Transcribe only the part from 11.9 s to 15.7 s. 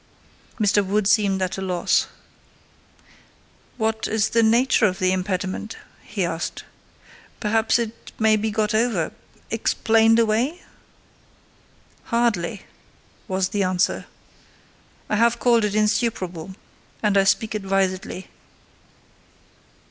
"Hardly," was the answer. "I have called